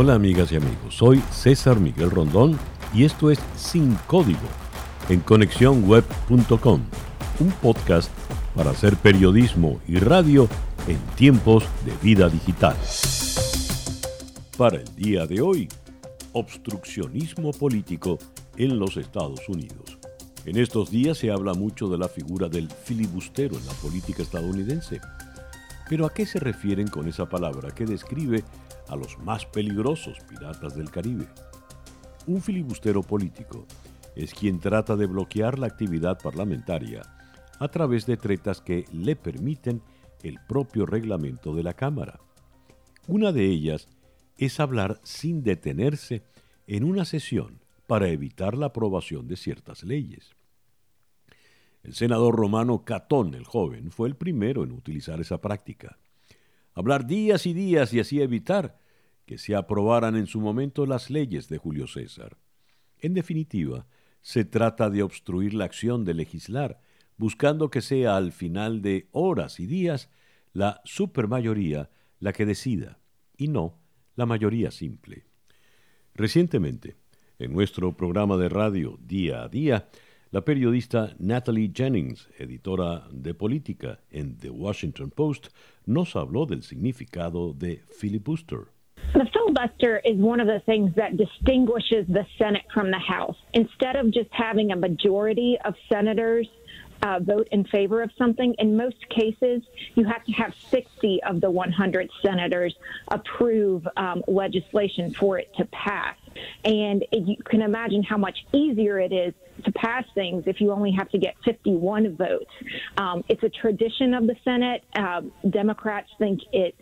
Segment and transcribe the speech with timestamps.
[0.00, 2.56] Hola amigas y amigos, soy César Miguel Rondón
[2.94, 4.38] y esto es Sin Código
[5.08, 6.82] en conexiónweb.com,
[7.40, 8.08] un podcast
[8.54, 10.48] para hacer periodismo y radio
[10.86, 12.76] en tiempos de vida digital.
[14.56, 15.68] Para el día de hoy,
[16.32, 18.20] obstruccionismo político
[18.56, 19.98] en los Estados Unidos.
[20.44, 25.00] En estos días se habla mucho de la figura del filibustero en la política estadounidense.
[25.88, 28.44] Pero ¿a qué se refieren con esa palabra que describe
[28.88, 31.26] a los más peligrosos piratas del Caribe?
[32.26, 33.66] Un filibustero político
[34.14, 37.02] es quien trata de bloquear la actividad parlamentaria
[37.58, 39.82] a través de tretas que le permiten
[40.22, 42.20] el propio reglamento de la Cámara.
[43.06, 43.88] Una de ellas
[44.36, 46.22] es hablar sin detenerse
[46.66, 50.37] en una sesión para evitar la aprobación de ciertas leyes.
[51.82, 55.98] El senador romano Catón el joven fue el primero en utilizar esa práctica.
[56.74, 58.78] Hablar días y días y así evitar
[59.26, 62.38] que se aprobaran en su momento las leyes de Julio César.
[62.98, 63.86] En definitiva,
[64.20, 66.80] se trata de obstruir la acción de legislar,
[67.16, 70.10] buscando que sea al final de horas y días
[70.52, 72.98] la supermayoría la que decida,
[73.36, 73.78] y no
[74.16, 75.26] la mayoría simple.
[76.14, 76.96] Recientemente,
[77.38, 79.88] en nuestro programa de radio Día a Día,
[80.30, 85.48] la periodista Natalie Jennings, editora de política en The Washington Post,
[85.86, 88.68] nos habló del significado de filibuster.
[89.14, 93.36] The filibuster is one of the things that distinguishes the Senate from the House.
[93.54, 96.46] Instead of just having a majority of senators
[97.02, 98.54] uh, vote in favor of something.
[98.58, 99.62] In most cases,
[99.94, 102.74] you have to have 60 of the 100 senators
[103.08, 106.16] approve um, legislation for it to pass.
[106.64, 109.34] And you can imagine how much easier it is
[109.64, 112.50] to pass things if you only have to get 51 votes.
[112.96, 114.84] Um, it's a tradition of the Senate.
[114.94, 116.74] Um, Democrats think it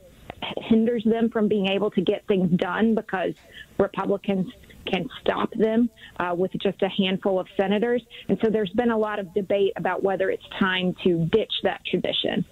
[0.59, 3.35] hinders them from being able to get things done because
[3.79, 4.53] Republicans
[4.87, 8.03] can stop them uh, with just a handful of senators.
[8.29, 11.85] And so there's been a lot of debate about whether it's time to ditch that
[11.85, 12.45] tradition.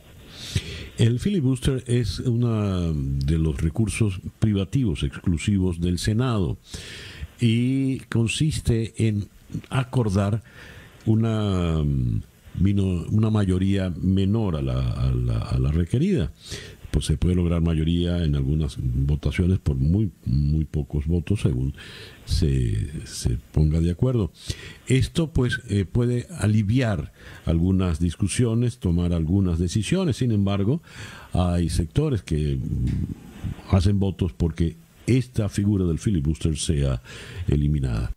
[0.98, 6.56] El filibuster es uno de los recursos privativos exclusivos del Senado
[7.40, 9.28] y consiste en
[9.70, 10.44] acordar
[11.04, 11.82] una,
[12.60, 16.32] una mayoría menor a la, a la, a la requerida
[16.94, 21.74] pues se puede lograr mayoría en algunas votaciones por muy, muy pocos votos según
[22.24, 24.30] se, se ponga de acuerdo.
[24.86, 27.12] Esto pues eh, puede aliviar
[27.46, 30.82] algunas discusiones, tomar algunas decisiones, sin embargo,
[31.32, 34.76] hay sectores que mm, hacen votos porque
[35.08, 37.02] esta figura del filibuster sea
[37.48, 38.14] eliminada.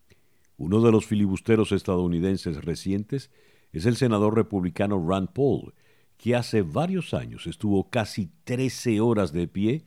[0.59, 3.31] Uno de los filibusteros estadounidenses recientes
[3.73, 5.73] es el senador republicano Rand Paul,
[6.17, 9.85] que hace varios años estuvo casi 13 horas de pie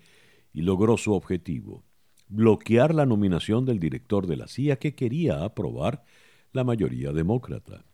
[0.53, 1.85] y logró su objetivo,
[2.29, 6.05] bloquear la nominación del director de la CIA que quería aprobar
[6.53, 7.85] la mayoría demócrata.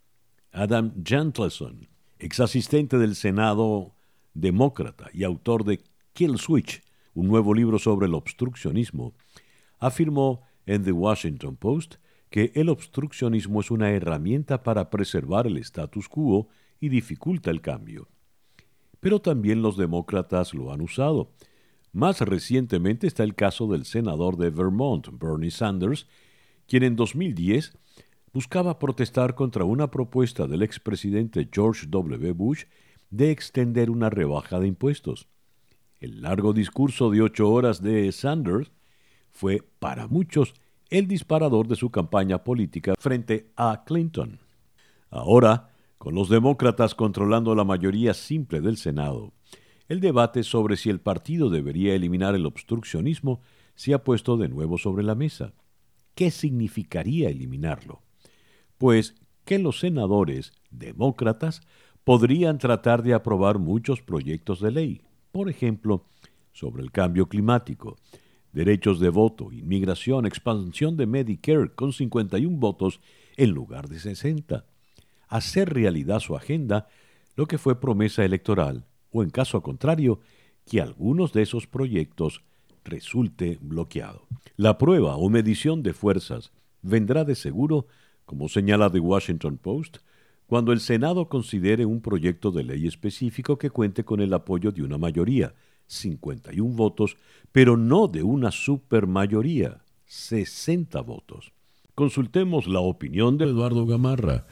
[0.52, 1.88] Adam Gentleson,
[2.18, 3.94] ex asistente del Senado
[4.34, 5.80] demócrata y autor de
[6.12, 6.82] Kill Switch,
[7.14, 9.14] un nuevo libro sobre el obstruccionismo,
[9.78, 11.96] afirmó en The Washington Post
[12.28, 16.48] que el obstruccionismo es una herramienta para preservar el status quo
[16.80, 18.08] y dificulta el cambio
[19.06, 21.30] pero también los demócratas lo han usado.
[21.92, 26.08] Más recientemente está el caso del senador de Vermont, Bernie Sanders,
[26.66, 27.72] quien en 2010
[28.32, 32.32] buscaba protestar contra una propuesta del expresidente George W.
[32.32, 32.64] Bush
[33.10, 35.28] de extender una rebaja de impuestos.
[36.00, 38.72] El largo discurso de ocho horas de Sanders
[39.30, 40.52] fue, para muchos,
[40.90, 44.40] el disparador de su campaña política frente a Clinton.
[45.10, 49.32] Ahora, con los demócratas controlando la mayoría simple del Senado,
[49.88, 53.40] el debate sobre si el partido debería eliminar el obstruccionismo
[53.74, 55.52] se ha puesto de nuevo sobre la mesa.
[56.14, 58.02] ¿Qué significaría eliminarlo?
[58.78, 59.14] Pues
[59.44, 61.60] que los senadores demócratas
[62.04, 66.04] podrían tratar de aprobar muchos proyectos de ley, por ejemplo,
[66.52, 67.96] sobre el cambio climático,
[68.52, 73.00] derechos de voto, inmigración, expansión de Medicare con 51 votos
[73.36, 74.64] en lugar de 60,
[75.28, 76.88] hacer realidad su agenda,
[77.34, 80.20] lo que fue promesa electoral, o en caso contrario,
[80.66, 82.42] que algunos de esos proyectos
[82.84, 84.26] resulte bloqueado.
[84.56, 86.52] La prueba o medición de fuerzas
[86.82, 87.86] vendrá de seguro,
[88.24, 89.98] como señala The Washington Post,
[90.46, 94.82] cuando el Senado considere un proyecto de ley específico que cuente con el apoyo de
[94.82, 95.54] una mayoría,
[95.86, 97.16] 51 votos,
[97.52, 101.52] pero no de una supermayoría, 60 votos.
[101.94, 104.46] Consultemos la opinión de Eduardo Gamarra,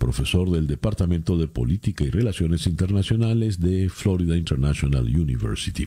[0.00, 5.86] profesor del Departamento de Política y Relaciones Internacionales de Florida International University.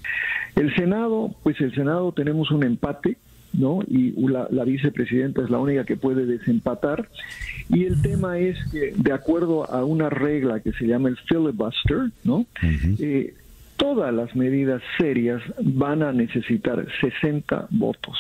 [0.56, 3.18] El Senado, pues el Senado tenemos un empate
[3.54, 3.81] ¿no?
[3.88, 7.07] Y la, vicepresidenta es la única que puede desempatar.
[7.69, 12.10] Y el tema es que, de acuerdo a una regla que se llama el filibuster,
[12.24, 12.45] ¿no?
[13.00, 13.36] Eh,
[13.77, 18.18] todas las medidas serias van a necesitar 60 votos.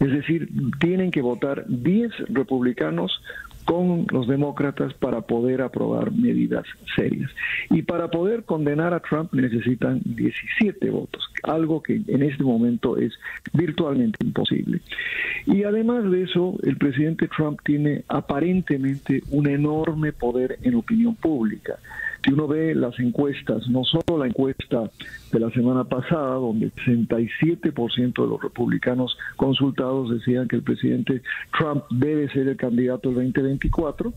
[0.00, 0.48] Es decir,
[0.80, 3.20] tienen que votar 10 republicanos
[3.64, 6.64] con los demócratas para poder aprobar medidas
[6.94, 7.30] serias.
[7.70, 13.12] Y para poder condenar a Trump necesitan 17 votos, algo que en este momento es
[13.52, 14.80] virtualmente imposible.
[15.46, 21.78] Y además de eso, el presidente Trump tiene aparentemente un enorme poder en opinión pública.
[22.24, 24.90] Si uno ve las encuestas, no solo la encuesta
[25.34, 31.22] de la semana pasada, donde 67% de los republicanos consultados decían que el presidente
[31.58, 34.12] Trump debe ser el candidato del 2024,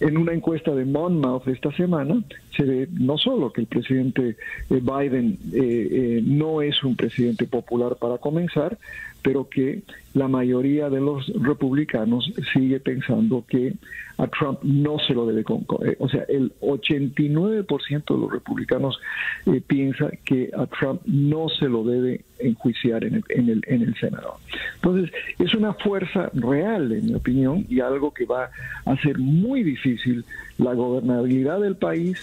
[0.00, 2.22] en una encuesta de Monmouth esta semana
[2.54, 4.36] se ve no solo que el presidente
[4.68, 8.78] eh, Biden eh, eh, no es un presidente popular para comenzar,
[9.22, 9.82] pero que
[10.14, 13.74] la mayoría de los republicanos sigue pensando que
[14.16, 18.98] a Trump no se lo debe, eh, o sea, el 89% de los republicanos
[19.66, 23.94] piensa que a Trump no se lo debe enjuiciar en el, en, el, en el
[23.96, 24.36] Senado.
[24.76, 28.50] Entonces, es una fuerza real, en mi opinión, y algo que va
[28.84, 30.24] a hacer muy difícil
[30.58, 32.18] la gobernabilidad del país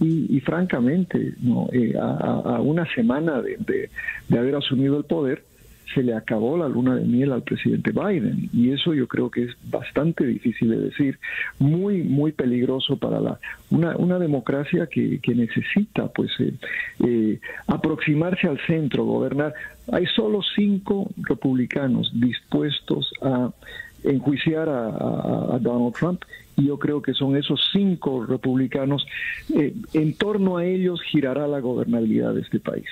[0.00, 3.88] y, francamente, no, eh, a, una semana de,
[4.28, 5.44] de haber asumido el poder,
[5.94, 9.44] se le acabó la luna de miel al presidente Biden y eso yo creo que
[9.44, 11.18] es bastante difícil de decir,
[11.58, 13.38] muy muy peligroso para la
[13.70, 16.52] una, una democracia que, que necesita pues eh,
[17.04, 19.54] eh, aproximarse al centro, gobernar.
[19.90, 23.50] Hay solo cinco republicanos dispuestos a
[24.04, 26.22] enjuiciar a, Donald Trump
[26.56, 29.06] y yo creo que son esos cinco republicanos,
[29.54, 32.86] eh, en torno a ellos girará la gobernabilidad de este país.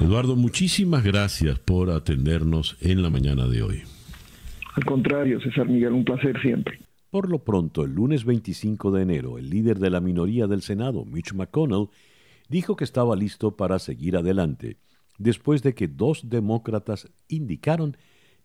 [0.00, 3.82] Eduardo, muchísimas gracias por atendernos en la mañana de hoy.
[4.74, 6.80] Al contrario, César Miguel, un placer siempre.
[7.10, 11.04] Por lo pronto, el lunes 25 de enero, el líder de la minoría del Senado,
[11.04, 11.90] Mitch McConnell,
[12.48, 14.78] dijo que estaba listo para seguir adelante,
[15.18, 17.98] después de que dos demócratas indicaron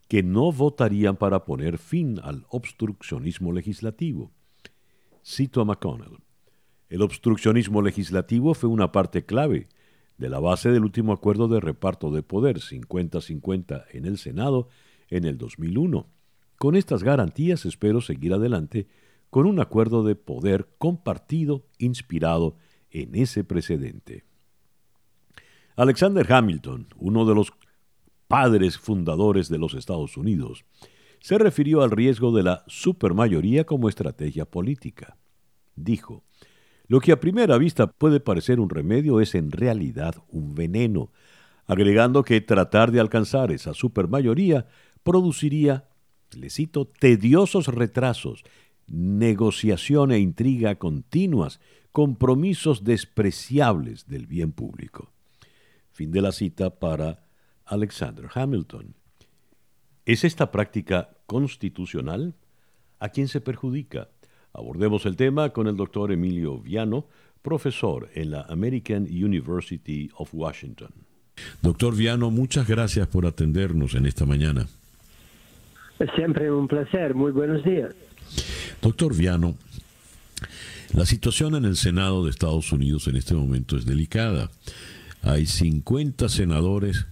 [0.08, 4.30] que no votarían para poner fin al obstruccionismo legislativo.
[5.24, 6.18] Cito a McConnell.
[6.90, 9.68] El obstruccionismo legislativo fue una parte clave
[10.18, 14.68] de la base del último acuerdo de reparto de poder 50-50 en el Senado
[15.08, 16.06] en el 2001.
[16.58, 18.88] Con estas garantías espero seguir adelante
[19.30, 22.56] con un acuerdo de poder compartido inspirado
[22.90, 24.24] en ese precedente.
[25.76, 27.52] Alexander Hamilton, uno de los
[28.28, 30.64] padres fundadores de los Estados Unidos,
[31.20, 35.18] se refirió al riesgo de la supermayoría como estrategia política.
[35.74, 36.24] Dijo,
[36.88, 41.10] lo que a primera vista puede parecer un remedio es en realidad un veneno,
[41.66, 44.68] agregando que tratar de alcanzar esa supermayoría
[45.02, 45.88] produciría,
[46.36, 48.44] le cito, tediosos retrasos,
[48.86, 51.60] negociación e intriga continuas,
[51.90, 55.12] compromisos despreciables del bien público.
[55.90, 57.24] Fin de la cita para
[57.64, 58.94] Alexander Hamilton.
[60.04, 62.34] ¿Es esta práctica constitucional?
[63.00, 64.08] ¿A quién se perjudica?
[64.56, 67.04] Abordemos el tema con el doctor Emilio Viano,
[67.42, 70.88] profesor en la American University of Washington.
[71.60, 74.66] Doctor Viano, muchas gracias por atendernos en esta mañana.
[75.98, 77.14] Es siempre un placer.
[77.14, 77.94] Muy buenos días.
[78.80, 79.56] Doctor Viano,
[80.94, 84.50] la situación en el Senado de Estados Unidos en este momento es delicada.
[85.20, 87.06] Hay 50 senadores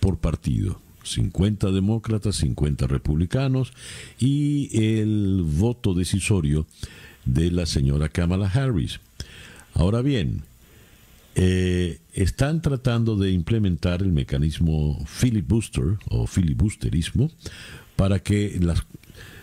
[0.00, 0.78] por partido.
[1.02, 3.72] 50 demócratas, 50 republicanos
[4.18, 6.66] y el voto decisorio
[7.24, 9.00] de la señora Kamala Harris.
[9.74, 10.42] Ahora bien,
[11.34, 17.30] eh, están tratando de implementar el mecanismo filibuster o filibusterismo
[17.96, 18.84] para que las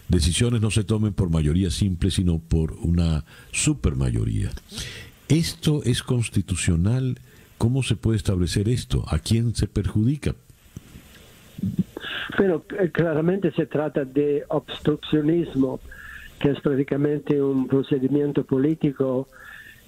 [0.08, 4.52] decisiones no se tomen por mayoría simple, sino por una supermayoría.
[5.28, 7.20] ¿Esto es constitucional?
[7.58, 9.04] ¿Cómo se puede establecer esto?
[9.08, 10.36] ¿A quién se perjudica?
[12.38, 15.80] Pero eh, claramente se trata de obstruccionismo,
[16.40, 19.28] que es prácticamente un procedimiento político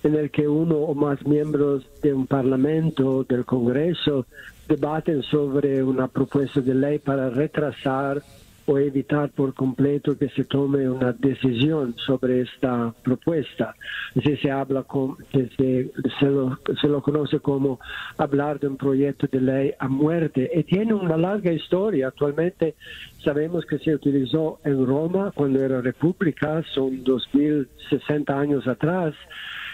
[0.04, 4.26] en el que uno o más miembros de un parlamento, del Congreso,
[4.68, 8.24] debaten sobre una propuesta de ley para retrasar
[8.70, 13.74] o evitar por completo que se tome una decisión sobre esta propuesta.
[14.16, 17.80] Así se habla con, se, lo, se lo conoce como
[18.18, 22.10] hablar de un proyecto de ley a muerte y tiene una larga historia.
[22.10, 22.76] Actualmente
[23.24, 29.16] sabemos que se utilizó en Roma cuando era república, son 2060 años atrás,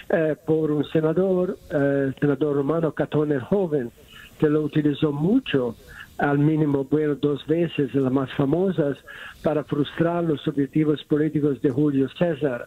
[0.08, 3.92] eh, por un senador, eh, senador romano Catón el Joven,
[4.40, 5.75] que lo utilizó mucho
[6.17, 8.98] al mínimo bueno dos veces, las más famosas,
[9.43, 12.65] para frustrar los objetivos políticos de Julio César.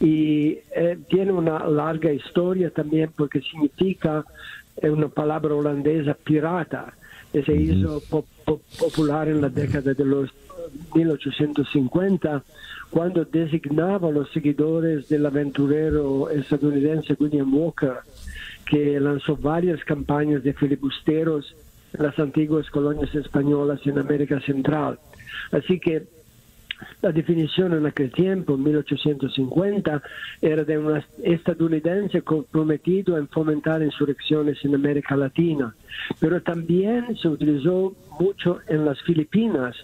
[0.00, 4.24] Y eh, tiene una larga historia también porque significa
[4.76, 6.92] eh, una palabra holandesa pirata,
[7.32, 8.02] que se hizo
[8.78, 10.30] popular en la década de los
[10.94, 12.42] 1850
[12.90, 17.96] cuando designaba a los seguidores del aventurero estadounidense William Walker,
[18.64, 21.54] que lanzó varias campañas de filibusteros
[21.98, 24.98] las antiguas colonias españolas en América Central.
[25.52, 26.06] Así que
[27.02, 30.02] la definición en aquel tiempo, en 1850,
[30.42, 35.74] era de un estadounidense comprometido en fomentar insurrecciones en América Latina,
[36.20, 39.76] pero también se utilizó mucho en las Filipinas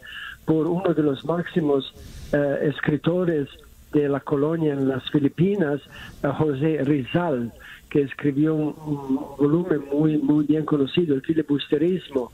[0.45, 1.95] por uno de los máximos
[2.33, 3.49] eh, escritores
[3.92, 5.81] de la colonia en las Filipinas,
[6.23, 7.52] eh, José Rizal,
[7.92, 12.32] que escribió un, volumen muy, muy bien conocido, el filibusterismo,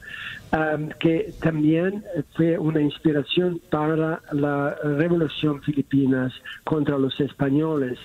[0.53, 2.05] um, que también
[2.37, 7.99] fue una inspiración para la revolución filipinas contra los españoles.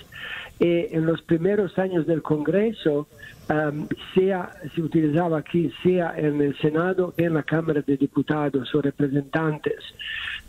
[0.58, 3.06] Y en los primeros años del Congreso,
[3.48, 8.82] um, sea, se utilizaba aquí, sea en el Senado en la Cámara de Diputados o
[8.82, 9.78] representantes.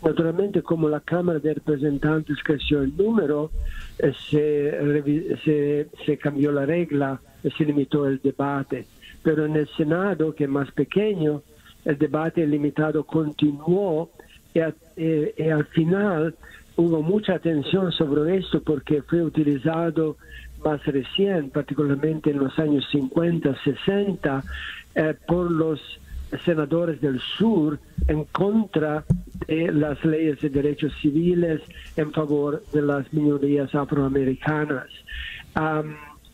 [0.02, 3.50] Naturalmente, como la Cámara de Representantes creció el número,
[3.98, 7.20] eh, se, se, cambió la regla,
[7.56, 8.86] se limitó el debate.
[9.22, 11.42] Pero en el Senado, que es más pequeño,
[11.84, 14.10] el debate limitado continuó
[14.54, 14.60] y,
[14.96, 16.34] eh, y, al final
[16.76, 20.16] hubo mucha atención sobre esto porque fue utilizado
[20.64, 24.44] más recién, particularmente en los años 50, 60,
[24.94, 25.80] eh, por los
[26.44, 29.04] senadores del sur en contra
[29.46, 31.60] de las leyes de derechos civiles
[31.96, 34.88] en favor de las minorías afroamericanas.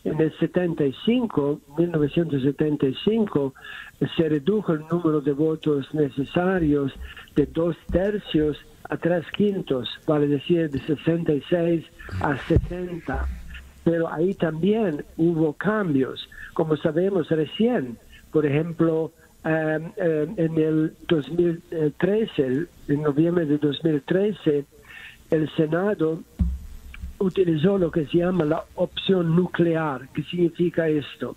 [0.03, 3.53] en el 75, 1975,
[4.17, 6.91] se redujo el número de votos necesarios
[7.35, 8.57] de dos tercios
[8.89, 11.85] a tres quintos, vale decir, de 66
[12.21, 13.25] a 60.
[13.85, 17.97] Pero ahí también hubo cambios, como sabemos recién.
[18.31, 24.65] Por ejemplo, Em, em, en el 2013, en noviembre de 2013,
[25.31, 26.21] el Senado
[27.19, 30.07] utilizó lo que se llama la opción nuclear.
[30.13, 31.35] ¿Qué significa esto?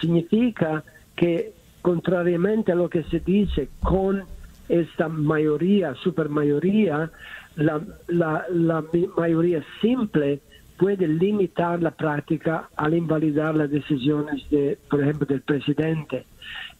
[0.00, 0.84] Significa
[1.16, 4.24] que, contrariamente a lo que se dice con
[4.68, 7.10] esta mayoría, supermayoría,
[7.56, 8.84] la, la, la
[9.16, 10.40] mayoría simple
[10.78, 16.24] puede limitar la práctica al invalidar las decisiones, de, por ejemplo, del presidente.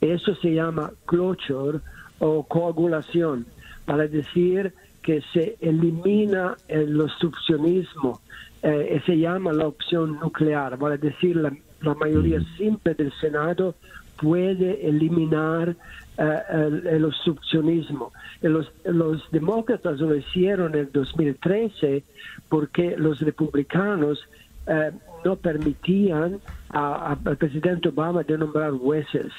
[0.01, 1.81] Eso se llama closure
[2.21, 3.47] o coagulación,
[3.85, 8.21] para decir que se elimina el obstruccionismo.
[8.63, 13.75] Eh, se llama la opción nuclear, para decir la, la mayoría simple del Senado
[14.21, 15.77] puede eliminar
[16.19, 18.13] eh, el, obstruccionismo.
[18.43, 22.05] Los, los, demócratas lo hicieron en el 2013
[22.49, 24.21] porque los republicanos
[24.67, 24.93] eh,
[25.25, 29.33] no permitían al presidente Obama de nombrar jueces.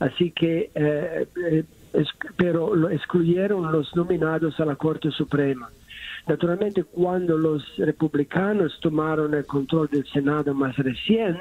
[0.00, 1.64] Así que, eh, eh,
[2.36, 5.70] pero lo excluyeron los nominados a la Corte Suprema.
[6.26, 11.38] Naturalmente, cuando los republicanos tomaron el control del Senado más recién,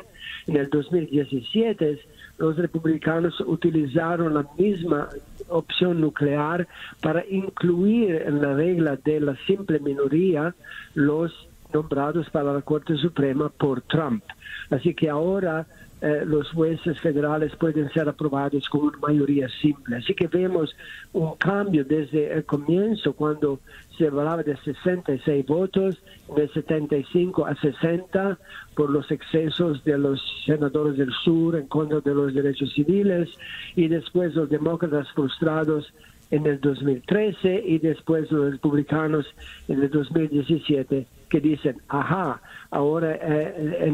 [0.48, 2.00] en el 2017,
[2.38, 5.10] los republicanos utilizaron la misma
[5.50, 6.68] opción nuclear
[7.02, 10.56] para incluir en la regla de la simple minoría
[10.94, 11.32] los
[11.74, 14.24] nombrados para la Corte Suprema por Trump.
[14.70, 15.66] Así que ahora
[16.06, 19.96] eh, los jueces federales pueden ser aprobados con una mayoría simple.
[19.96, 20.76] Así que vemos
[21.14, 23.62] un cambio desde el comienzo, cuando
[23.98, 26.04] se hablaba de 66 votos,
[26.36, 28.38] de 75 a 60
[28.76, 33.30] por los excesos de los senadores del sur en contra de los derechos civiles,
[33.78, 35.94] y después los demócratas frustrados
[36.32, 39.26] en el 2013 y después los republicanos
[39.70, 43.90] en el 2017 que dicen, ajá, ahora eh,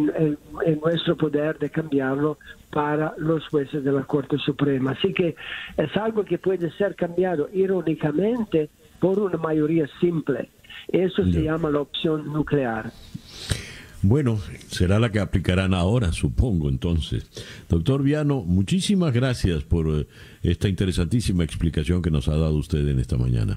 [0.65, 2.37] en, nuestro poder de cambiarlo
[2.69, 4.91] para los jueces de la Corte Suprema.
[4.91, 5.37] Así que
[5.77, 8.69] es algo que puede ser cambiado irónicamente
[8.99, 10.49] por una mayoría simple.
[10.89, 12.91] Eso se llama la opción nuclear.
[14.01, 17.25] Bueno, será la que aplicarán ahora, supongo, entonces.
[17.69, 20.07] Doctor Viano, muchísimas gracias por eh,
[20.43, 23.55] esta interesantísima explicación que nos ha dado usted en esta mañana.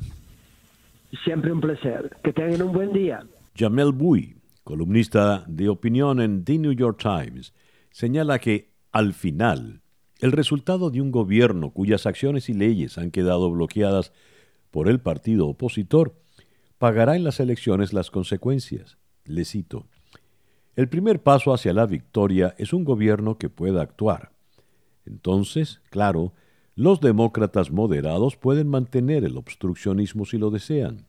[1.25, 2.11] Siempre un placer.
[2.23, 3.25] Que tengan un buen día.
[3.55, 7.53] Jamel Bui, columnista de opinión en The New York Times,
[7.91, 9.83] señala que, al final,
[10.21, 14.13] el resultado de un gobierno cuyas acciones y leyes han quedado bloqueadas
[14.71, 16.17] por el partido opositor
[16.79, 18.99] pagará en las elecciones las consecuencias.
[19.25, 19.87] Le cito.
[20.75, 24.33] El primer paso hacia la victoria es un gobierno que pueda actuar.
[25.05, 26.33] Entonces, claro,
[26.75, 31.07] Los demócratas moderados pueden mantener el obstruccionismo si lo desean,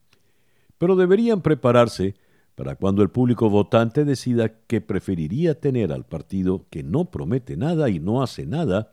[0.77, 2.15] pero deberían prepararse
[2.55, 7.89] para cuando el público votante decida que preferiría tener al partido que no promete nada
[7.89, 8.91] y no hace nada,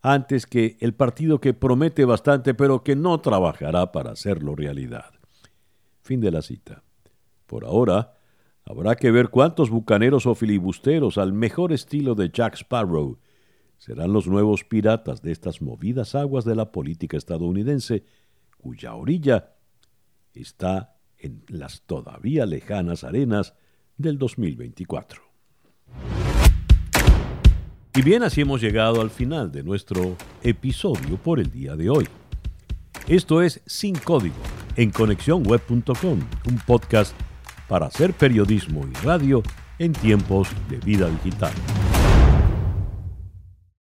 [0.00, 5.12] antes que el partido que promete bastante pero que no trabajará para hacerlo realidad.
[6.00, 6.82] Fin de la cita.
[7.46, 8.14] Por ahora,
[8.64, 13.18] habrá que ver cuántos bucaneros o filibusteros al mejor estilo de Jack Sparrow
[13.76, 18.04] serán los nuevos piratas de estas movidas aguas de la política estadounidense,
[18.58, 19.54] cuya orilla
[20.34, 23.54] está en las todavía lejanas arenas
[23.96, 25.22] del 2024.
[27.94, 32.06] Y bien, así hemos llegado al final de nuestro episodio por el día de hoy.
[33.08, 34.36] Esto es Sin Código
[34.76, 37.14] en conexiónweb.com, un podcast
[37.68, 39.42] para hacer periodismo y radio
[39.78, 41.52] en tiempos de vida digital.